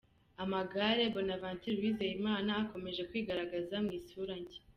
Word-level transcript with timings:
Amagare: 0.43 1.03
Bonaventure 1.15 1.77
Uwizeyimana 1.79 2.51
akomeje 2.63 3.01
kwigaragaza 3.09 3.75
mu 3.85 3.91
isura 3.99 4.33
nshya. 4.41 4.61